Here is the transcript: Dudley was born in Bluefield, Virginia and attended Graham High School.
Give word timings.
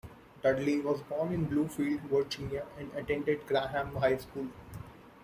Dudley 0.41 0.79
was 0.79 0.99
born 1.01 1.31
in 1.31 1.45
Bluefield, 1.47 2.01
Virginia 2.09 2.65
and 2.79 2.91
attended 2.95 3.45
Graham 3.45 3.95
High 3.97 4.17
School. 4.17 4.47